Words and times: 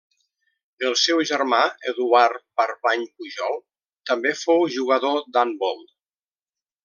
El 0.87 0.95
seu 1.01 1.19
germà 1.31 1.59
Eduard 1.91 2.41
Barbany 2.61 3.05
Pujol 3.19 3.61
també 4.11 4.33
fou 4.45 4.67
jugador 4.79 5.21
d'handbol. 5.37 5.79